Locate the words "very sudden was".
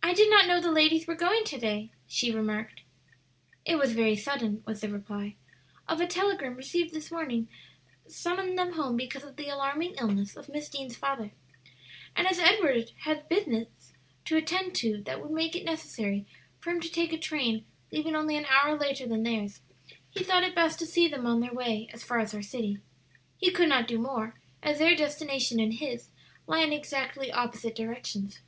3.92-4.80